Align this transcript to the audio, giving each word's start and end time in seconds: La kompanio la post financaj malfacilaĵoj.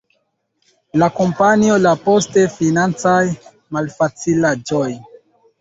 La 1.01 1.09
kompanio 1.19 1.75
la 1.83 1.91
post 2.07 2.39
financaj 2.55 3.21
malfacilaĵoj. 3.79 4.91